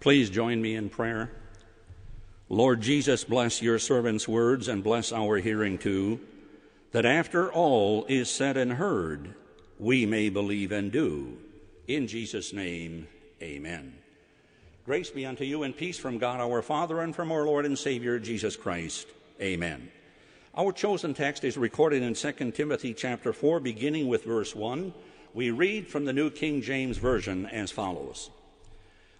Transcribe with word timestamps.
Please 0.00 0.30
join 0.30 0.62
me 0.62 0.76
in 0.76 0.88
prayer. 0.88 1.30
Lord 2.48 2.80
Jesus, 2.80 3.24
bless 3.24 3.60
your 3.60 3.78
servant's 3.78 4.28
words 4.28 4.68
and 4.68 4.82
bless 4.82 5.12
our 5.12 5.38
hearing 5.38 5.76
too, 5.76 6.20
that 6.92 7.04
after 7.04 7.52
all 7.52 8.06
is 8.08 8.30
said 8.30 8.56
and 8.56 8.72
heard, 8.72 9.34
we 9.78 10.06
may 10.06 10.28
believe 10.28 10.72
and 10.72 10.90
do. 10.90 11.36
In 11.86 12.06
Jesus' 12.06 12.52
name, 12.52 13.08
amen. 13.42 13.94
Grace 14.84 15.10
be 15.10 15.26
unto 15.26 15.44
you 15.44 15.64
and 15.64 15.76
peace 15.76 15.98
from 15.98 16.16
God 16.16 16.40
our 16.40 16.62
Father 16.62 17.00
and 17.00 17.14
from 17.14 17.30
our 17.30 17.44
Lord 17.44 17.66
and 17.66 17.78
Savior 17.78 18.18
Jesus 18.18 18.56
Christ. 18.56 19.06
Amen. 19.40 19.90
Our 20.56 20.72
chosen 20.72 21.12
text 21.12 21.44
is 21.44 21.58
recorded 21.58 22.02
in 22.02 22.14
2 22.14 22.52
Timothy 22.52 22.94
chapter 22.94 23.32
4 23.32 23.60
beginning 23.60 24.08
with 24.08 24.24
verse 24.24 24.54
1. 24.54 24.94
We 25.34 25.50
read 25.50 25.88
from 25.88 26.04
the 26.04 26.12
New 26.12 26.30
King 26.30 26.62
James 26.62 26.96
Version 26.96 27.46
as 27.46 27.70
follows. 27.70 28.30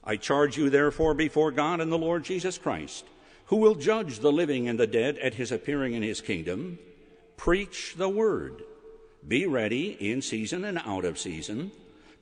I 0.08 0.16
charge 0.16 0.56
you, 0.56 0.70
therefore, 0.70 1.12
before 1.12 1.50
God 1.50 1.82
and 1.82 1.92
the 1.92 1.98
Lord 1.98 2.24
Jesus 2.24 2.56
Christ, 2.56 3.04
who 3.48 3.56
will 3.56 3.74
judge 3.74 4.20
the 4.20 4.32
living 4.32 4.66
and 4.66 4.80
the 4.80 4.86
dead 4.86 5.18
at 5.18 5.34
his 5.34 5.52
appearing 5.52 5.92
in 5.92 6.02
his 6.02 6.22
kingdom, 6.22 6.78
preach 7.36 7.94
the 7.94 8.08
word. 8.08 8.62
Be 9.26 9.44
ready 9.44 9.98
in 10.00 10.22
season 10.22 10.64
and 10.64 10.78
out 10.78 11.04
of 11.04 11.18
season. 11.18 11.72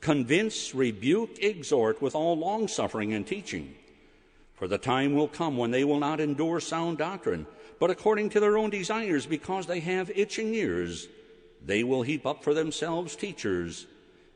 Convince, 0.00 0.74
rebuke, 0.74 1.38
exhort 1.40 2.02
with 2.02 2.16
all 2.16 2.36
longsuffering 2.36 3.14
and 3.14 3.24
teaching. 3.24 3.76
For 4.54 4.66
the 4.66 4.78
time 4.78 5.14
will 5.14 5.28
come 5.28 5.56
when 5.56 5.70
they 5.70 5.84
will 5.84 6.00
not 6.00 6.18
endure 6.18 6.58
sound 6.58 6.98
doctrine, 6.98 7.46
but 7.78 7.92
according 7.92 8.30
to 8.30 8.40
their 8.40 8.58
own 8.58 8.70
desires, 8.70 9.26
because 9.26 9.66
they 9.66 9.78
have 9.78 10.10
itching 10.10 10.52
ears, 10.54 11.06
they 11.64 11.84
will 11.84 12.02
heap 12.02 12.26
up 12.26 12.42
for 12.42 12.52
themselves 12.52 13.14
teachers, 13.14 13.86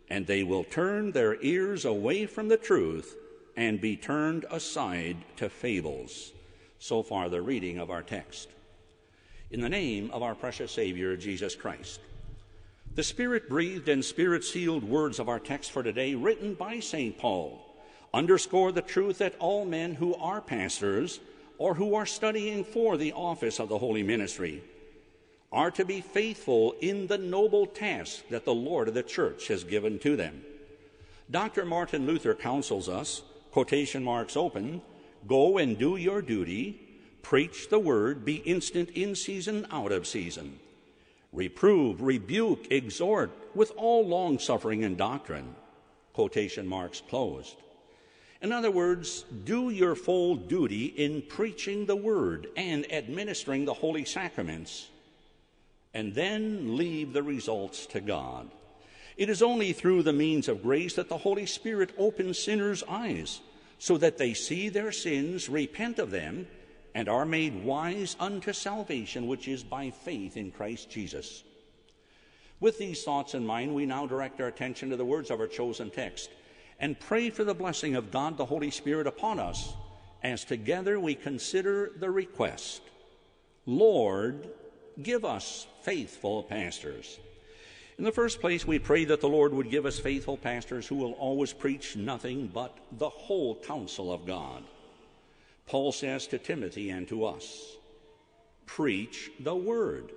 and 0.09 0.25
they 0.25 0.45
will 0.45 0.63
turn 0.63 1.11
their 1.11 1.43
ears 1.43 1.85
away 1.85 2.27
from 2.27 2.47
the 2.47 2.57
truth 2.57 3.17
and 3.57 3.81
be 3.81 3.97
turned 3.97 4.45
aside 4.51 5.17
to 5.37 5.49
fables. 5.49 6.33
So 6.79 7.03
far, 7.03 7.29
the 7.29 7.43
reading 7.43 7.79
of 7.79 7.91
our 7.91 8.03
text. 8.03 8.49
In 9.51 9.61
the 9.61 9.69
name 9.69 10.11
of 10.13 10.23
our 10.23 10.35
precious 10.35 10.73
Savior, 10.73 11.17
Jesus 11.17 11.55
Christ. 11.55 12.01
The 12.95 13.03
Spirit 13.03 13.49
breathed 13.49 13.89
and 13.89 14.05
Spirit 14.05 14.45
sealed 14.45 14.85
words 14.85 15.19
of 15.19 15.29
our 15.29 15.39
text 15.39 15.71
for 15.71 15.83
today, 15.83 16.15
written 16.15 16.55
by 16.55 16.81
St. 16.81 17.17
Paul, 17.19 17.61
underscore 18.13 18.73
the 18.73 18.83
truth 18.83 19.19
that 19.19 19.37
all 19.39 19.65
men 19.65 19.95
who 19.95 20.15
are 20.17 20.41
pastors 20.41 21.21
or 21.59 21.75
who 21.75 21.95
are 21.95 22.07
studying 22.07 22.65
for 22.65 22.97
the 22.97 23.13
office 23.13 23.61
of 23.61 23.69
the 23.69 23.79
holy 23.79 24.03
ministry 24.03 24.63
are 25.53 25.71
to 25.71 25.85
be 25.85 26.01
faithful 26.01 26.75
in 26.81 27.07
the 27.07 27.19
noble 27.19 27.67
task 27.67 28.27
that 28.31 28.45
the 28.45 28.55
Lord 28.55 28.89
of 28.89 28.95
the 28.95 29.03
church 29.03 29.49
has 29.49 29.65
given 29.65 29.99
to 29.99 30.17
them. 30.17 30.43
Dr. 31.31 31.65
Martin 31.65 32.07
Luther 32.07 32.35
counsels 32.35 32.89
us 32.89 33.23
quotation 33.51 34.03
marks 34.05 34.37
open, 34.37 34.83
go 35.27 35.59
and 35.59 35.79
do 35.79 35.97
your 35.97 36.23
duty, 36.23 36.81
preach 37.23 37.69
the 37.69 37.79
word, 37.79 38.25
be 38.25 38.37
instant 38.37 38.91
in 38.91 39.15
season, 39.15 39.67
out 39.71 39.93
of 39.93 40.07
season. 40.07 40.59
Reprove, 41.33 42.03
rebuke, 42.03 42.71
exhort 42.71 43.31
with 43.55 43.73
all 43.77 44.07
long 44.07 44.39
suffering 44.39 44.85
and 44.85 44.97
doctrine. 44.97 45.55
Quotation 46.13 46.67
marks 46.67 47.01
closed. 47.09 47.57
In 48.43 48.53
other 48.53 48.71
words, 48.71 49.25
do 49.45 49.71
your 49.71 49.95
full 49.95 50.35
duty 50.35 50.87
in 50.87 51.23
preaching 51.23 51.87
the 51.87 51.97
word 51.97 52.49
and 52.57 52.91
administering 52.91 53.65
the 53.65 53.75
holy 53.75 54.05
sacraments, 54.05 54.89
and 55.93 56.15
then 56.15 56.77
leave 56.77 57.13
the 57.13 57.23
results 57.23 57.85
to 57.87 58.01
God. 58.01 58.51
It 59.21 59.29
is 59.29 59.43
only 59.43 59.75
through 59.75 60.05
the 60.05 60.15
means 60.15 60.49
of 60.49 60.63
grace 60.63 60.95
that 60.95 61.11
the 61.11 61.19
Holy 61.19 61.45
Spirit 61.45 61.91
opens 61.99 62.39
sinners' 62.39 62.83
eyes 62.89 63.43
so 63.79 63.99
that 63.99 64.17
they 64.17 64.33
see 64.33 64.71
their 64.71 64.93
sins, 64.93 65.47
repent 65.47 65.99
of 65.99 66.11
them, 66.11 66.47
and 66.95 67.07
are 67.07 67.27
made 67.27 67.63
wise 67.63 68.17
unto 68.19 68.55
salvation, 68.55 69.27
which 69.27 69.47
is 69.47 69.63
by 69.63 69.91
faith 69.91 70.39
in 70.39 70.51
Christ 70.51 70.89
Jesus. 70.89 71.45
With 72.61 72.79
these 72.79 73.05
thoughts 73.05 73.35
in 73.35 73.45
mind, 73.45 73.75
we 73.75 73.85
now 73.85 74.07
direct 74.07 74.41
our 74.41 74.49
attention 74.49 74.89
to 74.89 74.97
the 74.97 75.05
words 75.05 75.31
of 75.31 75.39
our 75.39 75.47
chosen 75.47 75.91
text 75.91 76.31
and 76.79 76.99
pray 76.99 77.29
for 77.29 77.45
the 77.45 77.53
blessing 77.53 77.97
of 77.97 78.11
God 78.11 78.39
the 78.39 78.47
Holy 78.47 78.71
Spirit 78.71 79.07
upon 79.07 79.39
us 79.39 79.75
as 80.23 80.47
together 80.47 80.99
we 80.99 81.15
consider 81.15 81.93
the 81.99 82.11
request 82.11 82.81
Lord, 83.67 84.49
give 85.03 85.27
us 85.27 85.67
faithful 85.83 86.43
pastors. 86.43 87.19
In 88.01 88.05
the 88.05 88.13
first 88.13 88.41
place, 88.41 88.67
we 88.67 88.79
pray 88.79 89.05
that 89.05 89.21
the 89.21 89.29
Lord 89.29 89.53
would 89.53 89.71
give 89.71 89.85
us 89.85 89.99
faithful 89.99 90.39
pastors 90.39 90.87
who 90.87 90.95
will 90.95 91.13
always 91.13 91.53
preach 91.53 91.97
nothing 91.97 92.47
but 92.47 92.75
the 92.93 93.11
whole 93.11 93.57
counsel 93.57 94.11
of 94.11 94.25
God. 94.25 94.65
Paul 95.67 95.93
says 95.93 96.27
to 96.29 96.39
Timothy 96.39 96.89
and 96.89 97.07
to 97.09 97.27
us, 97.27 97.77
Preach 98.65 99.31
the 99.39 99.55
word. 99.55 100.13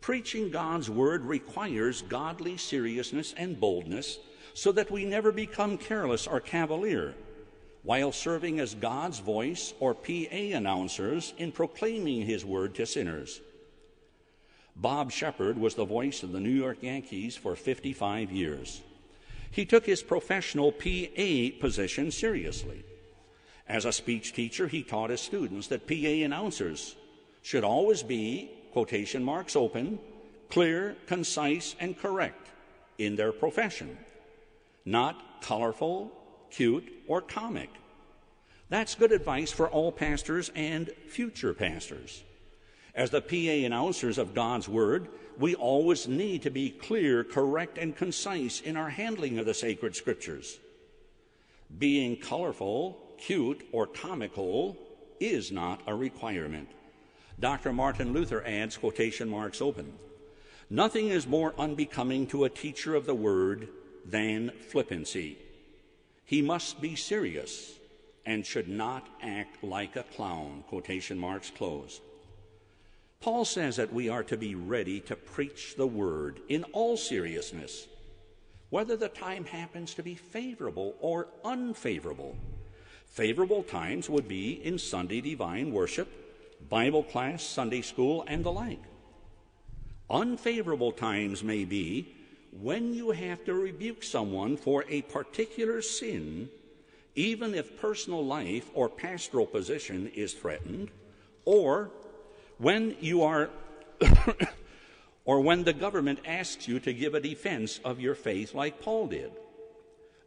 Preaching 0.00 0.48
God's 0.48 0.88
word 0.88 1.24
requires 1.24 2.02
godly 2.02 2.56
seriousness 2.56 3.34
and 3.36 3.58
boldness 3.58 4.20
so 4.54 4.70
that 4.70 4.92
we 4.92 5.04
never 5.04 5.32
become 5.32 5.78
careless 5.78 6.28
or 6.28 6.38
cavalier 6.38 7.16
while 7.82 8.12
serving 8.12 8.60
as 8.60 8.76
God's 8.76 9.18
voice 9.18 9.74
or 9.80 9.92
PA 9.92 10.54
announcers 10.54 11.34
in 11.36 11.50
proclaiming 11.50 12.22
his 12.22 12.44
word 12.44 12.76
to 12.76 12.86
sinners. 12.86 13.40
Bob 14.76 15.12
Sheppard 15.12 15.58
was 15.58 15.74
the 15.74 15.84
voice 15.84 16.22
of 16.22 16.32
the 16.32 16.40
New 16.40 16.50
York 16.50 16.78
Yankees 16.82 17.36
for 17.36 17.54
55 17.54 18.32
years. 18.32 18.82
He 19.50 19.66
took 19.66 19.84
his 19.84 20.02
professional 20.02 20.72
PA 20.72 21.58
position 21.60 22.10
seriously. 22.10 22.84
As 23.68 23.84
a 23.84 23.92
speech 23.92 24.32
teacher, 24.32 24.66
he 24.66 24.82
taught 24.82 25.10
his 25.10 25.20
students 25.20 25.68
that 25.68 25.86
PA 25.86 25.94
announcers 26.24 26.96
should 27.42 27.64
always 27.64 28.02
be, 28.02 28.50
quotation 28.72 29.22
marks 29.22 29.54
open, 29.54 29.98
clear, 30.48 30.96
concise, 31.06 31.76
and 31.78 31.98
correct 31.98 32.48
in 32.98 33.16
their 33.16 33.32
profession, 33.32 33.98
not 34.84 35.42
colorful, 35.42 36.10
cute, 36.50 36.90
or 37.06 37.20
comic. 37.20 37.70
That's 38.68 38.94
good 38.94 39.12
advice 39.12 39.52
for 39.52 39.68
all 39.68 39.92
pastors 39.92 40.50
and 40.54 40.90
future 41.08 41.52
pastors. 41.52 42.24
As 42.94 43.10
the 43.10 43.22
PA 43.22 43.66
announcers 43.66 44.18
of 44.18 44.34
God's 44.34 44.68
Word, 44.68 45.08
we 45.38 45.54
always 45.54 46.06
need 46.06 46.42
to 46.42 46.50
be 46.50 46.70
clear, 46.70 47.24
correct, 47.24 47.78
and 47.78 47.96
concise 47.96 48.60
in 48.60 48.76
our 48.76 48.90
handling 48.90 49.38
of 49.38 49.46
the 49.46 49.54
sacred 49.54 49.96
scriptures. 49.96 50.58
Being 51.78 52.16
colorful, 52.16 52.98
cute, 53.18 53.66
or 53.72 53.86
comical 53.86 54.76
is 55.20 55.50
not 55.50 55.80
a 55.86 55.94
requirement. 55.94 56.68
Dr. 57.40 57.72
Martin 57.72 58.12
Luther 58.12 58.44
adds 58.44 58.76
quotation 58.76 59.28
marks 59.28 59.62
open. 59.62 59.94
Nothing 60.68 61.08
is 61.08 61.26
more 61.26 61.54
unbecoming 61.58 62.26
to 62.28 62.44
a 62.44 62.50
teacher 62.50 62.94
of 62.94 63.06
the 63.06 63.14
Word 63.14 63.68
than 64.04 64.52
flippancy. 64.68 65.38
He 66.24 66.42
must 66.42 66.80
be 66.80 66.94
serious 66.94 67.78
and 68.26 68.44
should 68.44 68.68
not 68.68 69.08
act 69.22 69.64
like 69.64 69.96
a 69.96 70.02
clown. 70.02 70.64
Quotation 70.68 71.18
marks 71.18 71.50
closed. 71.50 72.02
Paul 73.22 73.44
says 73.44 73.76
that 73.76 73.92
we 73.92 74.08
are 74.08 74.24
to 74.24 74.36
be 74.36 74.56
ready 74.56 74.98
to 75.02 75.14
preach 75.14 75.76
the 75.76 75.86
word 75.86 76.40
in 76.48 76.64
all 76.72 76.96
seriousness, 76.96 77.86
whether 78.68 78.96
the 78.96 79.08
time 79.08 79.44
happens 79.44 79.94
to 79.94 80.02
be 80.02 80.16
favorable 80.16 80.96
or 81.00 81.28
unfavorable. 81.44 82.36
Favorable 83.06 83.62
times 83.62 84.10
would 84.10 84.26
be 84.26 84.54
in 84.64 84.76
Sunday 84.76 85.20
divine 85.20 85.72
worship, 85.72 86.08
Bible 86.68 87.04
class, 87.04 87.44
Sunday 87.44 87.82
school, 87.82 88.24
and 88.26 88.42
the 88.42 88.50
like. 88.50 88.82
Unfavorable 90.10 90.90
times 90.90 91.44
may 91.44 91.64
be 91.64 92.16
when 92.60 92.92
you 92.92 93.12
have 93.12 93.44
to 93.44 93.54
rebuke 93.54 94.02
someone 94.02 94.56
for 94.56 94.84
a 94.88 95.02
particular 95.02 95.80
sin, 95.80 96.48
even 97.14 97.54
if 97.54 97.80
personal 97.80 98.26
life 98.26 98.68
or 98.74 98.88
pastoral 98.88 99.46
position 99.46 100.10
is 100.12 100.32
threatened, 100.32 100.90
or 101.44 101.92
when 102.62 102.96
you 103.00 103.24
are, 103.24 103.50
or 105.24 105.40
when 105.40 105.64
the 105.64 105.72
government 105.72 106.20
asks 106.24 106.68
you 106.68 106.78
to 106.80 106.92
give 106.92 107.14
a 107.14 107.20
defense 107.20 107.80
of 107.84 108.00
your 108.00 108.14
faith, 108.14 108.54
like 108.54 108.80
Paul 108.80 109.08
did. 109.08 109.32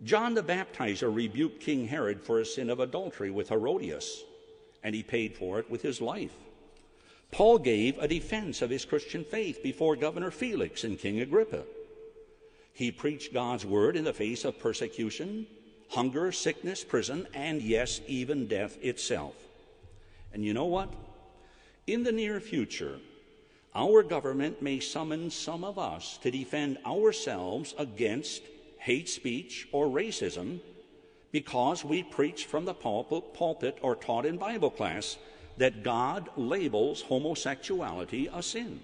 John 0.03 0.33
the 0.33 0.43
Baptizer 0.43 1.13
rebuked 1.13 1.61
King 1.61 1.87
Herod 1.87 2.21
for 2.21 2.39
a 2.39 2.45
sin 2.45 2.69
of 2.69 2.81
adultery 2.81 3.31
with 3.31 3.47
Herodias, 3.47 4.23
and 4.83 4.93
he 4.93 5.01
paid 5.01 5.37
for 5.37 5.59
it 5.59 5.71
with 5.71 5.81
his 5.81 6.01
life. 6.01 6.33
Paul 7.31 7.57
gave 7.57 7.97
a 7.97 8.07
defense 8.07 8.61
of 8.61 8.69
his 8.69 8.83
Christian 8.83 9.23
faith 9.23 9.63
before 9.63 9.95
Governor 9.95 10.29
Felix 10.29 10.83
and 10.83 10.99
King 10.99 11.21
Agrippa. 11.21 11.63
He 12.73 12.91
preached 12.91 13.33
God's 13.33 13.65
word 13.65 13.95
in 13.95 14.03
the 14.03 14.13
face 14.13 14.43
of 14.43 14.59
persecution, 14.59 15.47
hunger, 15.89 16.33
sickness, 16.33 16.83
prison, 16.83 17.27
and 17.33 17.61
yes, 17.61 18.01
even 18.07 18.47
death 18.47 18.77
itself. 18.83 19.35
And 20.33 20.43
you 20.43 20.53
know 20.53 20.65
what? 20.65 20.89
In 21.87 22.03
the 22.03 22.11
near 22.11 22.39
future, 22.39 22.99
our 23.75 24.01
government 24.01 24.59
may 24.59 24.79
summon 24.79 25.29
some 25.29 25.63
of 25.63 25.77
us 25.77 26.17
to 26.23 26.31
defend 26.31 26.79
ourselves 26.83 27.75
against 27.77 28.41
hate 28.79 29.07
speech 29.07 29.67
or 29.71 29.85
racism 29.85 30.61
because 31.31 31.85
we 31.85 32.01
preach 32.01 32.45
from 32.45 32.65
the 32.65 32.73
pulpit 32.73 33.77
or 33.83 33.95
taught 33.95 34.25
in 34.25 34.37
Bible 34.37 34.71
class 34.71 35.17
that 35.57 35.83
God 35.83 36.29
labels 36.37 37.03
homosexuality 37.03 38.29
a 38.33 38.41
sin. 38.41 38.79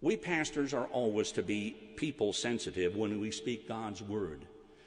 We 0.00 0.16
pastors 0.16 0.72
are 0.72 0.86
always 0.86 1.32
to 1.32 1.42
be 1.42 1.70
people 1.96 2.32
sensitive 2.32 2.94
when 2.94 3.20
we 3.20 3.32
speak 3.32 3.66
God's 3.66 4.02
word, 4.02 4.44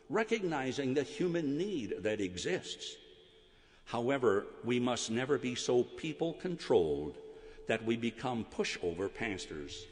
recognizing 0.08 0.94
the 0.94 1.04
human 1.04 1.58
need 1.58 2.04
that 2.04 2.22
exists. 2.22 2.96
However, 3.90 4.46
we 4.64 4.80
must 4.80 5.10
never 5.10 5.40
be 5.40 5.56
so 5.56 5.82
people 5.82 6.34
controlled 6.34 7.18
that 7.66 7.84
we 7.84 7.98
become 7.98 8.46
pushover 8.56 9.12
pastors. 9.12 9.88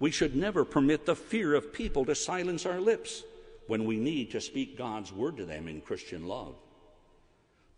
We 0.00 0.10
should 0.10 0.34
never 0.34 0.64
permit 0.64 1.06
the 1.06 1.14
fear 1.14 1.54
of 1.54 1.72
people 1.72 2.04
to 2.06 2.16
silence 2.16 2.66
our 2.66 2.80
lips 2.80 3.22
when 3.68 3.84
we 3.84 3.96
need 3.96 4.32
to 4.32 4.40
speak 4.40 4.76
God's 4.76 5.12
word 5.12 5.36
to 5.36 5.44
them 5.44 5.68
in 5.68 5.80
Christian 5.80 6.26
love. 6.26 6.56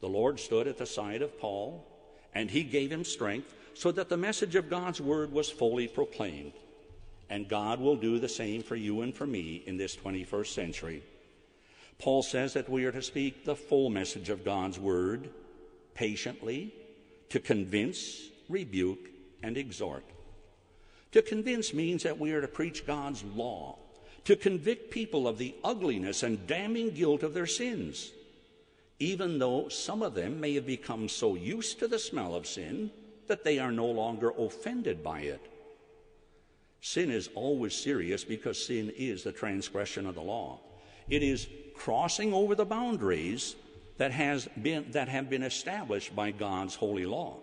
The 0.00 0.08
Lord 0.08 0.40
stood 0.40 0.66
at 0.66 0.78
the 0.78 0.86
side 0.86 1.20
of 1.20 1.38
Paul, 1.38 1.86
and 2.34 2.50
he 2.50 2.62
gave 2.62 2.90
him 2.90 3.04
strength 3.04 3.54
so 3.74 3.92
that 3.92 4.08
the 4.08 4.16
message 4.16 4.54
of 4.54 4.70
God's 4.70 5.02
word 5.02 5.30
was 5.30 5.50
fully 5.50 5.88
proclaimed. 5.88 6.54
And 7.28 7.50
God 7.50 7.80
will 7.80 7.96
do 7.96 8.18
the 8.18 8.30
same 8.30 8.62
for 8.62 8.76
you 8.76 9.02
and 9.02 9.14
for 9.14 9.26
me 9.26 9.62
in 9.66 9.76
this 9.76 9.94
21st 9.94 10.46
century. 10.46 11.02
Paul 11.98 12.22
says 12.22 12.54
that 12.54 12.70
we 12.70 12.86
are 12.86 12.92
to 12.92 13.02
speak 13.02 13.44
the 13.44 13.54
full 13.54 13.90
message 13.90 14.30
of 14.30 14.42
God's 14.42 14.78
word 14.78 15.28
patiently, 15.94 16.75
to 17.28 17.40
convince, 17.40 18.28
rebuke, 18.48 19.10
and 19.42 19.56
exhort. 19.56 20.04
To 21.12 21.22
convince 21.22 21.75
means 21.75 22.02
that 22.02 22.19
we 22.19 22.32
are 22.32 22.40
to 22.40 22.48
preach 22.48 22.87
God's 22.87 23.25
law, 23.25 23.78
to 24.25 24.37
convict 24.37 24.90
people 24.90 25.26
of 25.26 25.38
the 25.38 25.54
ugliness 25.64 26.22
and 26.22 26.46
damning 26.46 26.90
guilt 26.90 27.22
of 27.22 27.34
their 27.34 27.46
sins, 27.46 28.12
even 28.98 29.38
though 29.38 29.69
some 29.69 30.02
of 30.02 30.14
them 30.14 30.40
may 30.40 30.54
have 30.54 30.66
become 30.66 31.08
so 31.08 31.34
used 31.34 31.78
to 31.78 31.88
the 31.88 31.98
smell 31.98 32.34
of 32.34 32.46
sin 32.46 32.90
that 33.28 33.44
they 33.44 33.58
are 33.58 33.72
no 33.72 33.87
longer 33.87 34.31
offended 34.31 35.02
by 35.02 35.20
it. 35.20 35.40
Sin 36.81 37.10
is 37.10 37.28
always 37.34 37.75
serious 37.75 38.25
because 38.25 38.64
sin 38.64 38.92
is 38.96 39.22
the 39.22 39.32
transgression 39.32 40.06
of 40.06 40.14
the 40.14 40.20
law. 40.20 40.60
It 41.08 41.22
is 41.22 41.48
crossing 41.75 42.32
over 42.32 42.54
the 42.54 42.64
boundaries 42.64 43.56
that, 44.00 44.12
has 44.12 44.49
been, 44.62 44.87
that 44.93 45.11
have 45.11 45.29
been 45.29 45.43
established 45.43 46.17
by 46.17 46.31
God's 46.31 46.75
holy 46.75 47.05
law. 47.05 47.37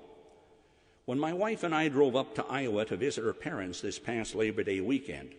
When 1.06 1.19
my 1.19 1.31
wife 1.31 1.62
and 1.62 1.74
I 1.74 1.88
drove 1.88 2.15
up 2.15 2.33
to 2.33 2.45
Iowa 2.48 2.83
to 2.86 2.98
visit 2.98 3.24
her 3.24 3.31
parents 3.31 3.80
this 3.80 4.00
past 4.00 4.33
Labor 4.33 4.63
Day 4.63 4.81
weekend, 4.81 5.36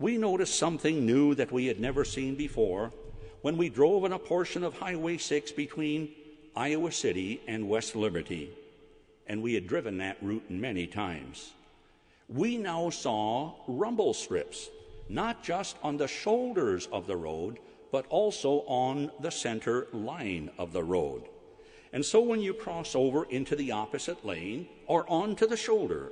we 0.00 0.18
noticed 0.18 0.58
something 0.58 1.06
new 1.06 1.36
that 1.36 1.52
we 1.52 1.66
had 1.66 1.78
never 1.78 2.04
seen 2.04 2.34
before 2.34 2.92
when 3.42 3.56
we 3.56 3.68
drove 3.68 4.02
on 4.02 4.12
a 4.12 4.18
portion 4.18 4.64
of 4.64 4.74
Highway 4.74 5.16
6 5.16 5.52
between 5.52 6.10
Iowa 6.56 6.90
City 6.90 7.40
and 7.46 7.68
West 7.68 7.94
Liberty, 7.94 8.50
and 9.28 9.44
we 9.44 9.54
had 9.54 9.68
driven 9.68 9.98
that 9.98 10.16
route 10.20 10.50
many 10.50 10.88
times. 10.88 11.52
We 12.28 12.56
now 12.56 12.90
saw 12.90 13.52
rumble 13.68 14.12
strips, 14.12 14.70
not 15.08 15.44
just 15.44 15.76
on 15.84 15.98
the 15.98 16.08
shoulders 16.08 16.88
of 16.90 17.06
the 17.06 17.16
road, 17.16 17.60
but 17.92 18.06
also 18.08 18.64
on 18.66 19.12
the 19.20 19.30
center 19.30 19.86
line 19.92 20.50
of 20.58 20.72
the 20.72 20.82
road. 20.82 21.22
And 21.92 22.04
so 22.04 22.20
when 22.22 22.40
you 22.40 22.54
cross 22.54 22.96
over 22.96 23.24
into 23.24 23.54
the 23.54 23.70
opposite 23.70 24.24
lane 24.24 24.66
or 24.86 25.08
onto 25.08 25.46
the 25.46 25.58
shoulder, 25.58 26.10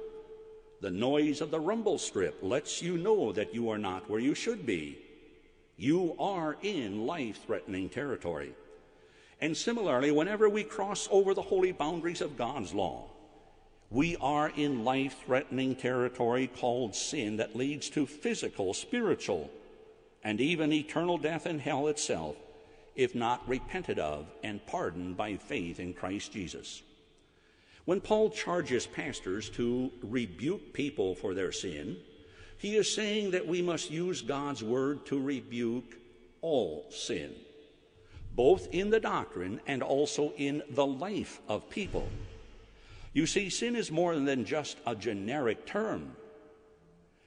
the 0.82 0.90
noise 0.90 1.40
of 1.40 1.50
the 1.50 1.58
rumble 1.58 1.98
strip 1.98 2.38
lets 2.42 2.82
you 2.82 2.98
know 2.98 3.32
that 3.32 3.54
you 3.54 3.70
are 3.70 3.78
not 3.78 4.08
where 4.08 4.20
you 4.20 4.34
should 4.34 4.66
be. 4.66 4.98
You 5.78 6.14
are 6.18 6.58
in 6.62 7.06
life 7.06 7.44
threatening 7.46 7.88
territory. 7.88 8.54
And 9.40 9.56
similarly, 9.56 10.10
whenever 10.10 10.50
we 10.50 10.64
cross 10.64 11.08
over 11.10 11.32
the 11.32 11.40
holy 11.40 11.72
boundaries 11.72 12.20
of 12.20 12.36
God's 12.36 12.74
law, 12.74 13.06
we 13.88 14.16
are 14.20 14.52
in 14.54 14.84
life 14.84 15.16
threatening 15.24 15.74
territory 15.74 16.46
called 16.46 16.94
sin 16.94 17.38
that 17.38 17.56
leads 17.56 17.88
to 17.90 18.06
physical, 18.06 18.74
spiritual, 18.74 19.50
and 20.22 20.40
even 20.40 20.72
eternal 20.72 21.18
death 21.18 21.46
in 21.46 21.58
hell 21.58 21.88
itself, 21.88 22.36
if 22.94 23.14
not 23.14 23.48
repented 23.48 23.98
of 23.98 24.26
and 24.42 24.64
pardoned 24.66 25.16
by 25.16 25.36
faith 25.36 25.80
in 25.80 25.94
Christ 25.94 26.32
Jesus. 26.32 26.82
When 27.84 28.00
Paul 28.00 28.30
charges 28.30 28.86
pastors 28.86 29.48
to 29.50 29.90
rebuke 30.02 30.72
people 30.72 31.14
for 31.14 31.34
their 31.34 31.52
sin, 31.52 31.96
he 32.58 32.76
is 32.76 32.94
saying 32.94 33.30
that 33.30 33.46
we 33.46 33.62
must 33.62 33.90
use 33.90 34.20
God's 34.20 34.62
word 34.62 35.06
to 35.06 35.20
rebuke 35.20 35.96
all 36.42 36.84
sin, 36.90 37.34
both 38.34 38.68
in 38.72 38.90
the 38.90 39.00
doctrine 39.00 39.60
and 39.66 39.82
also 39.82 40.32
in 40.36 40.62
the 40.70 40.84
life 40.86 41.40
of 41.48 41.70
people. 41.70 42.06
You 43.12 43.26
see, 43.26 43.48
sin 43.48 43.74
is 43.74 43.90
more 43.90 44.14
than 44.14 44.44
just 44.44 44.76
a 44.86 44.94
generic 44.94 45.66
term. 45.66 46.14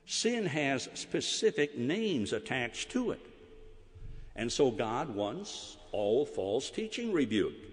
Sin 0.06 0.46
has 0.46 0.90
specific 0.94 1.78
names 1.78 2.34
attached 2.34 2.92
to 2.92 3.12
it. 3.12 3.22
And 4.36 4.52
so 4.52 4.72
God 4.72 5.16
wants 5.16 5.78
all 5.92 6.26
false 6.26 6.70
teaching 6.70 7.14
rebuked. 7.14 7.68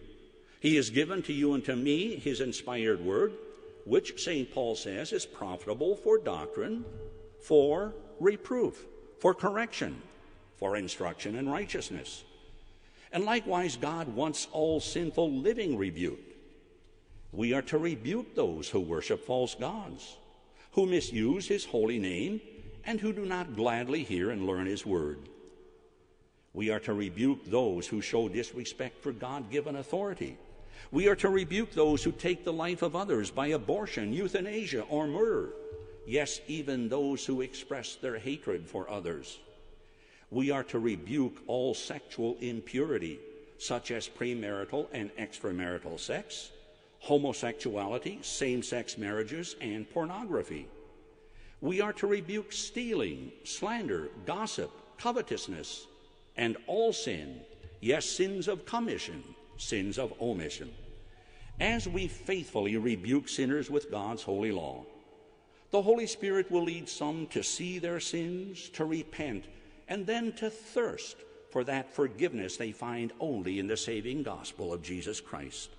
He 0.60 0.76
has 0.76 0.90
given 0.90 1.22
to 1.22 1.32
you 1.32 1.54
and 1.54 1.64
to 1.64 1.74
me 1.74 2.16
his 2.16 2.40
inspired 2.40 3.04
word, 3.04 3.32
which 3.86 4.22
St. 4.22 4.52
Paul 4.52 4.76
says 4.76 5.12
is 5.12 5.24
profitable 5.24 5.96
for 5.96 6.18
doctrine, 6.18 6.84
for 7.40 7.94
reproof, 8.20 8.84
for 9.18 9.34
correction, 9.34 10.00
for 10.56 10.76
instruction 10.76 11.34
in 11.36 11.48
righteousness. 11.48 12.24
And 13.10 13.24
likewise, 13.24 13.76
God 13.76 14.14
wants 14.14 14.46
all 14.52 14.80
sinful 14.80 15.32
living 15.32 15.78
rebuked. 15.78 16.36
We 17.32 17.54
are 17.54 17.62
to 17.62 17.78
rebuke 17.78 18.34
those 18.34 18.68
who 18.68 18.80
worship 18.80 19.24
false 19.24 19.54
gods 19.54 20.16
who 20.72 20.86
misuse 20.86 21.48
his 21.48 21.64
holy 21.64 21.98
name, 21.98 22.40
and 22.84 23.00
who 23.00 23.12
do 23.12 23.24
not 23.26 23.56
gladly 23.56 24.02
hear 24.02 24.30
and 24.30 24.46
learn 24.46 24.66
his 24.66 24.86
word. 24.86 25.18
We 26.52 26.70
are 26.70 26.80
to 26.80 26.94
rebuke 26.94 27.44
those 27.46 27.86
who 27.86 28.00
show 28.00 28.28
disrespect 28.28 29.02
for 29.02 29.12
God 29.12 29.50
given 29.50 29.76
authority. 29.76 30.36
We 30.90 31.08
are 31.08 31.16
to 31.16 31.28
rebuke 31.28 31.72
those 31.72 32.02
who 32.02 32.12
take 32.12 32.44
the 32.44 32.52
life 32.52 32.82
of 32.82 32.96
others 32.96 33.30
by 33.30 33.48
abortion, 33.48 34.12
euthanasia, 34.12 34.82
or 34.82 35.06
murder. 35.06 35.50
Yes, 36.06 36.40
even 36.48 36.88
those 36.88 37.24
who 37.24 37.42
express 37.42 37.94
their 37.96 38.18
hatred 38.18 38.66
for 38.66 38.90
others. 38.90 39.38
We 40.30 40.50
are 40.50 40.64
to 40.64 40.78
rebuke 40.78 41.42
all 41.46 41.74
sexual 41.74 42.36
impurity, 42.40 43.20
such 43.58 43.90
as 43.90 44.08
premarital 44.08 44.88
and 44.92 45.14
extramarital 45.16 46.00
sex, 46.00 46.50
homosexuality, 47.00 48.18
same 48.22 48.62
sex 48.62 48.96
marriages, 48.96 49.56
and 49.60 49.90
pornography. 49.90 50.68
We 51.60 51.80
are 51.80 51.92
to 51.94 52.06
rebuke 52.06 52.52
stealing, 52.52 53.32
slander, 53.44 54.08
gossip, 54.26 54.70
covetousness, 54.98 55.86
and 56.36 56.56
all 56.66 56.92
sin, 56.92 57.40
yes, 57.80 58.06
sins 58.06 58.48
of 58.48 58.64
commission, 58.64 59.22
sins 59.56 59.98
of 59.98 60.12
omission, 60.20 60.72
as 61.58 61.88
we 61.88 62.06
faithfully 62.06 62.76
rebuke 62.76 63.28
sinners 63.28 63.70
with 63.70 63.90
God's 63.90 64.22
holy 64.22 64.52
law. 64.52 64.84
The 65.70 65.82
Holy 65.82 66.06
Spirit 66.06 66.50
will 66.50 66.64
lead 66.64 66.88
some 66.88 67.26
to 67.28 67.42
see 67.42 67.78
their 67.78 68.00
sins, 68.00 68.68
to 68.70 68.84
repent, 68.84 69.44
and 69.88 70.06
then 70.06 70.32
to 70.34 70.50
thirst 70.50 71.16
for 71.50 71.64
that 71.64 71.92
forgiveness 71.92 72.56
they 72.56 72.72
find 72.72 73.12
only 73.20 73.58
in 73.58 73.66
the 73.66 73.76
saving 73.76 74.22
gospel 74.22 74.72
of 74.72 74.82
Jesus 74.82 75.20
Christ. 75.20 75.70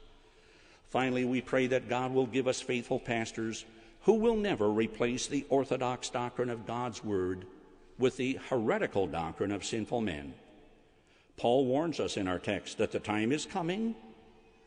Finally, 0.91 1.24
we 1.24 1.39
pray 1.39 1.67
that 1.67 1.88
God 1.88 2.13
will 2.13 2.27
give 2.27 2.50
us 2.50 2.60
faithful 2.60 3.00
pastors 3.00 3.63
who 4.01 4.13
will 4.13 4.36
never 4.36 4.69
replace 4.69 5.25
the 5.25 5.45
orthodox 5.48 6.10
doctrine 6.10 6.50
of 6.50 6.67
God's 6.67 7.01
Word 7.01 7.45
with 7.98 8.17
the 8.17 8.38
heretical 8.50 9.07
doctrine 9.07 9.53
of 9.53 9.63
sinful 9.63 10.01
men. 10.01 10.33
Paul 11.38 11.65
warns 11.65 12.01
us 12.01 12.17
in 12.17 12.27
our 12.27 12.39
text 12.39 12.77
that 12.77 12.91
the 12.91 13.00
time 13.00 13.31
is 13.31 13.45
coming 13.45 13.95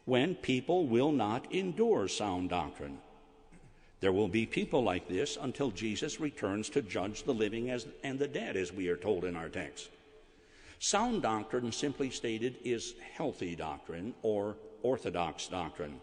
when 0.06 0.34
people 0.34 0.86
will 0.86 1.12
not 1.12 1.52
endure 1.52 2.08
sound 2.08 2.48
doctrine. 2.48 2.98
There 4.00 4.12
will 4.12 4.28
be 4.28 4.46
people 4.46 4.82
like 4.82 5.08
this 5.08 5.36
until 5.40 5.70
Jesus 5.70 6.20
returns 6.20 6.70
to 6.70 6.80
judge 6.80 7.24
the 7.24 7.34
living 7.34 7.68
as, 7.68 7.86
and 8.02 8.18
the 8.18 8.28
dead, 8.28 8.56
as 8.56 8.72
we 8.72 8.88
are 8.88 8.96
told 8.96 9.24
in 9.24 9.36
our 9.36 9.50
text. 9.50 9.90
Sound 10.78 11.22
doctrine, 11.22 11.70
simply 11.70 12.10
stated, 12.10 12.56
is 12.64 12.94
healthy 13.14 13.54
doctrine 13.54 14.14
or 14.22 14.56
orthodox 14.82 15.48
doctrine. 15.48 16.00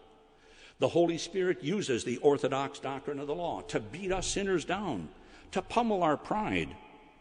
The 0.82 0.88
Holy 0.88 1.16
Spirit 1.16 1.62
uses 1.62 2.02
the 2.02 2.16
orthodox 2.16 2.80
doctrine 2.80 3.20
of 3.20 3.28
the 3.28 3.34
law 3.36 3.60
to 3.68 3.78
beat 3.78 4.10
us 4.10 4.26
sinners 4.26 4.64
down, 4.64 5.08
to 5.52 5.62
pummel 5.62 6.02
our 6.02 6.16
pride, 6.16 6.74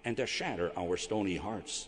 and 0.04 0.18
to 0.18 0.26
shatter 0.26 0.72
our 0.76 0.98
stony 0.98 1.38
hearts. 1.38 1.88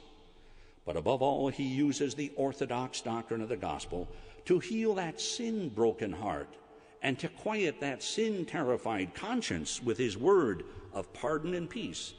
But 0.86 0.98
above 0.98 1.24
all, 1.24 1.48
he 1.48 1.64
uses 1.64 2.14
the 2.14 2.32
orthodox 2.36 3.02
doctrine 3.02 3.42
of 3.42 3.50
the 3.50 3.58
gospel 3.58 4.08
to 4.46 4.60
heal 4.60 4.94
that 4.94 5.20
sin 5.20 5.70
broken 5.70 6.12
heart 6.14 6.54
and 7.02 7.18
to 7.18 7.28
quiet 7.28 7.80
that 7.80 8.04
sin 8.04 8.46
terrified 8.46 9.16
conscience 9.16 9.82
with 9.82 9.98
his 9.98 10.16
word 10.16 10.66
of 10.94 11.12
pardon 11.12 11.56
and 11.56 11.68
peace 11.68 12.14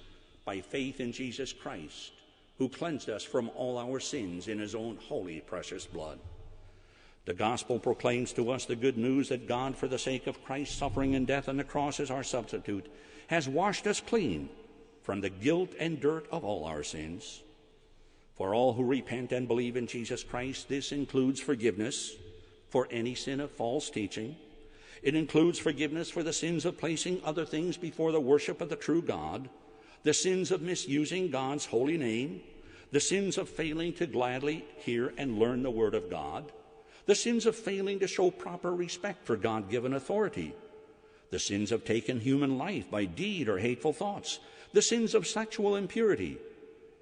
by 0.45 0.61
faith 0.61 0.99
in 0.99 1.13
Jesus 1.13 1.53
Christ, 1.53 2.11
who 2.59 2.69
cleansed 2.69 3.09
us 3.09 3.23
from 3.23 3.49
all 3.55 3.79
our 3.79 4.01
sins 4.01 4.49
in 4.49 4.59
his 4.59 4.75
own 4.75 4.97
holy, 4.97 5.39
precious 5.43 5.87
blood. 5.87 6.19
The 7.25 7.35
gospel 7.35 7.79
proclaims 7.79 8.33
to 8.35 8.51
us 8.51 8.67
the 8.67 8.77
good 8.77 8.99
news 8.99 9.31
that 9.31 9.49
God, 9.49 9.77
for 9.77 9.89
the 9.89 9.99
sake 9.99 10.27
of 10.27 10.45
Christ's 10.45 10.77
suffering 10.77 11.15
and 11.15 11.27
death 11.27 11.49
on 11.49 11.57
the 11.57 11.65
cross 11.65 12.01
as 12.01 12.11
our 12.11 12.23
substitute, 12.23 12.87
has 13.29 13.49
washed 13.49 13.87
us 13.87 14.01
clean 14.01 14.51
from 15.03 15.21
the 15.21 15.31
guilt 15.31 15.71
and 15.79 16.01
dirt 16.01 16.27
of 16.31 16.45
all 16.45 16.65
our 16.65 16.83
sins. 16.83 17.43
For 18.35 18.55
all 18.55 18.73
who 18.73 18.85
repent 18.85 19.33
and 19.33 19.49
believe 19.49 19.77
in 19.77 19.87
Jesus 19.87 20.23
Christ, 20.23 20.69
this 20.69 20.93
includes 20.93 21.41
forgiveness 21.41 22.15
for 22.69 22.89
any 22.91 23.15
sin 23.15 23.41
of 23.41 23.51
false 23.51 23.89
teaching. 23.89 24.37
It 25.03 25.15
includes 25.15 25.59
forgiveness 25.59 26.11
for 26.11 26.23
the 26.23 26.33
sins 26.33 26.65
of 26.65 26.79
placing 26.79 27.23
other 27.25 27.47
things 27.47 27.77
before 27.77 28.13
the 28.13 28.21
worship 28.21 28.61
of 28.61 28.69
the 28.69 28.77
true 28.77 29.03
God 29.03 29.49
the 30.05 30.15
sins 30.15 30.51
of 30.51 30.63
misusing 30.63 31.31
God's 31.31 31.65
holy 31.65 31.97
name, 31.97 32.43
the 32.93 33.01
sins 33.01 33.39
of 33.39 33.49
failing 33.49 33.93
to 33.95 34.07
gladly 34.07 34.65
hear 34.77 35.13
and 35.17 35.39
learn 35.39 35.63
the 35.63 35.71
Word 35.71 35.95
of 35.95 36.11
God, 36.11 36.53
the 37.07 37.15
sins 37.15 37.47
of 37.47 37.57
failing 37.57 37.99
to 38.01 38.07
show 38.07 38.31
proper 38.31 38.75
respect 38.75 39.27
for 39.27 39.37
God 39.37 39.71
given 39.71 39.95
authority, 39.95 40.55
the 41.31 41.39
sins 41.39 41.73
of 41.73 41.85
taking 41.85 42.21
human 42.21 42.59
life 42.59 42.91
by 42.91 43.05
deed 43.05 43.49
or 43.49 43.59
hateful 43.59 43.93
thoughts, 43.93 44.39
the 44.73 44.83
sins 44.83 45.15
of 45.15 45.27
sexual 45.27 45.77
impurity, 45.77 46.39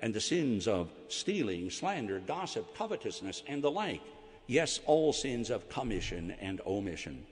and 0.00 0.12
the 0.12 0.20
sins 0.20 0.66
of 0.66 0.90
stealing, 1.08 1.70
slander, 1.70 2.18
gossip, 2.20 2.76
covetousness, 2.76 3.42
and 3.46 3.62
the 3.62 3.70
like. 3.70 4.02
Yes, 4.48 4.80
all 4.86 5.12
sins 5.12 5.50
of 5.50 5.68
commission 5.68 6.32
and 6.40 6.60
omission. 6.66 7.24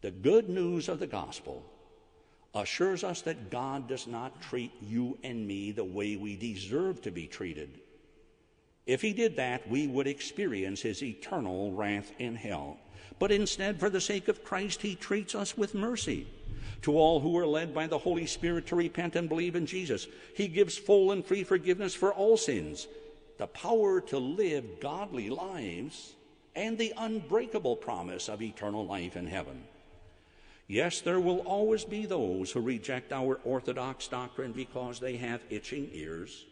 The 0.00 0.10
good 0.10 0.48
news 0.48 0.88
of 0.88 0.98
the 0.98 1.06
gospel 1.06 1.62
assures 2.54 3.04
us 3.04 3.20
that 3.22 3.50
God 3.50 3.86
does 3.86 4.06
not 4.06 4.40
treat 4.40 4.72
you 4.80 5.18
and 5.22 5.46
me 5.46 5.72
the 5.72 5.84
way 5.84 6.16
we 6.16 6.36
deserve 6.36 7.02
to 7.02 7.10
be 7.10 7.26
treated. 7.26 7.80
If 8.86 9.02
he 9.02 9.12
did 9.12 9.36
that, 9.36 9.68
we 9.68 9.88
would 9.88 10.06
experience 10.06 10.80
his 10.80 11.02
eternal 11.02 11.72
wrath 11.72 12.12
in 12.18 12.36
hell. 12.36 12.78
But 13.18 13.32
instead, 13.32 13.80
for 13.80 13.90
the 13.90 14.00
sake 14.00 14.28
of 14.28 14.44
Christ, 14.44 14.82
he 14.82 14.94
treats 14.94 15.34
us 15.34 15.56
with 15.56 15.74
mercy. 15.74 16.26
To 16.82 16.96
all 16.98 17.20
who 17.20 17.36
are 17.38 17.46
led 17.46 17.74
by 17.74 17.86
the 17.86 17.98
Holy 17.98 18.26
Spirit 18.26 18.66
to 18.66 18.76
repent 18.76 19.16
and 19.16 19.28
believe 19.28 19.56
in 19.56 19.66
Jesus, 19.66 20.06
he 20.34 20.46
gives 20.46 20.76
full 20.76 21.10
and 21.10 21.24
free 21.24 21.42
forgiveness 21.42 21.94
for 21.94 22.12
all 22.12 22.36
sins, 22.36 22.86
the 23.38 23.46
power 23.48 24.00
to 24.02 24.18
live 24.18 24.80
godly 24.80 25.30
lives, 25.30 26.14
and 26.54 26.78
the 26.78 26.92
unbreakable 26.96 27.76
promise 27.76 28.28
of 28.28 28.40
eternal 28.40 28.86
life 28.86 29.16
in 29.16 29.26
heaven. 29.26 29.64
Yes, 30.68 31.00
there 31.00 31.20
will 31.20 31.40
always 31.40 31.84
be 31.84 32.06
those 32.06 32.50
who 32.50 32.60
reject 32.60 33.12
our 33.12 33.40
orthodox 33.44 34.08
doctrine 34.08 34.52
because 34.52 35.00
they 35.00 35.16
have 35.16 35.42
itching 35.50 35.88
ears. 35.92 36.44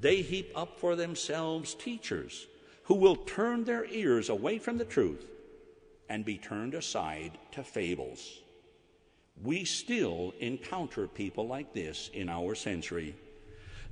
They 0.00 0.22
heap 0.22 0.52
up 0.56 0.78
for 0.78 0.96
themselves 0.96 1.74
teachers 1.74 2.46
who 2.84 2.94
will 2.94 3.16
turn 3.16 3.64
their 3.64 3.84
ears 3.84 4.30
away 4.30 4.58
from 4.58 4.78
the 4.78 4.84
truth 4.84 5.26
and 6.08 6.24
be 6.24 6.38
turned 6.38 6.74
aside 6.74 7.32
to 7.52 7.62
fables. 7.62 8.40
We 9.42 9.64
still 9.64 10.34
encounter 10.40 11.06
people 11.06 11.46
like 11.46 11.72
this 11.72 12.10
in 12.12 12.28
our 12.28 12.54
century. 12.54 13.14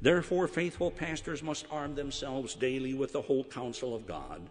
Therefore, 0.00 0.49
faithful 0.49 0.91
pastors 0.91 1.43
must 1.43 1.67
arm 1.71 1.95
themselves 1.95 2.55
daily 2.55 2.95
with 2.95 3.12
the 3.12 3.23
whole 3.23 3.45
counsel 3.45 3.95
of 3.95 4.07
God 4.07 4.43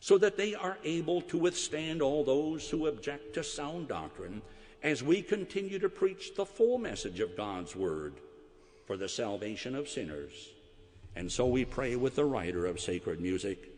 so 0.00 0.18
that 0.18 0.36
they 0.36 0.54
are 0.54 0.78
able 0.84 1.22
to 1.22 1.38
withstand 1.38 2.02
all 2.02 2.22
those 2.22 2.68
who 2.68 2.86
object 2.86 3.34
to 3.34 3.42
sound 3.42 3.88
doctrine 3.88 4.42
as 4.82 5.02
we 5.02 5.22
continue 5.22 5.78
to 5.78 5.88
preach 5.88 6.34
the 6.34 6.46
full 6.46 6.78
message 6.78 7.20
of 7.20 7.36
God's 7.36 7.74
Word 7.74 8.14
for 8.86 8.96
the 8.96 9.08
salvation 9.08 9.74
of 9.74 9.88
sinners. 9.88 10.52
And 11.16 11.32
so 11.32 11.46
we 11.46 11.64
pray 11.64 11.96
with 11.96 12.14
the 12.14 12.24
writer 12.24 12.66
of 12.66 12.78
sacred 12.78 13.20
music 13.20 13.72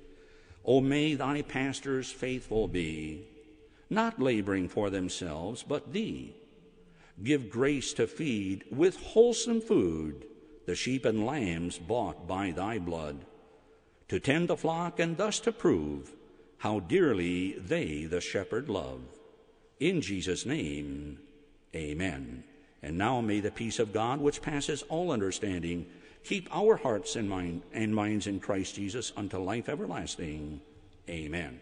O 0.64 0.83
may 0.83 1.14
thy 1.14 1.40
pastors 1.40 2.12
faithful 2.12 2.68
be, 2.68 3.25
not 3.88 4.21
laboring 4.21 4.68
for 4.68 4.90
themselves, 4.90 5.62
but 5.62 5.95
thee. 5.95 6.35
Give 7.23 7.49
grace 7.49 7.95
to 7.95 8.07
feed 8.07 8.64
with 8.71 8.97
wholesome 8.97 9.62
food 9.62 10.26
the 10.66 10.75
sheep 10.75 11.07
and 11.07 11.25
lambs 11.25 11.78
bought 11.78 12.28
by 12.28 12.50
thy 12.50 12.78
blood 12.78 13.25
to 14.09 14.21
tend 14.21 14.49
the 14.49 14.57
flock 14.57 15.00
and 15.00 15.16
thus 15.16 15.40
to 15.40 15.52
prove 15.52 16.12
how 16.59 16.80
dearly 16.80 17.52
they 17.52 18.04
the 18.04 18.21
shepherd 18.21 18.68
love. 18.68 19.00
In 19.80 20.00
Jesus' 20.00 20.45
name, 20.45 21.18
amen. 21.75 22.45
And 22.83 22.99
now 22.99 23.21
may 23.21 23.40
the 23.40 23.50
peace 23.50 23.78
of 23.78 23.92
God, 23.92 24.21
which 24.21 24.42
passes 24.42 24.83
all 24.88 25.11
understanding, 25.11 25.87
keep 26.25 26.48
our 26.54 26.76
hearts 26.76 27.16
and, 27.16 27.28
mind, 27.28 27.62
and 27.72 27.94
minds 27.94 28.26
in 28.26 28.40
Christ 28.40 28.75
Jesus 28.75 29.12
unto 29.16 29.38
life 29.38 29.68
everlasting. 29.68 30.60
Amen. 31.08 31.60